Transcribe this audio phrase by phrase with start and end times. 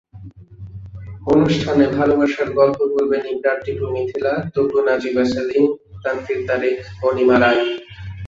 [1.27, 5.65] অনুষ্ঠানে ভালোবাসার গল্প বলবেন ইবরার টিপু-মিথিলা, তপু-নাজিবা সেলিম,
[6.03, 7.61] তানভীর তারেক-অনিমা রায়।